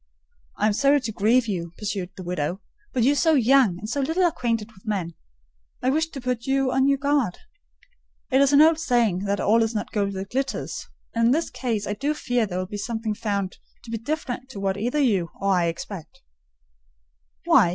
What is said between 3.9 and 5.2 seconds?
little acquainted with men,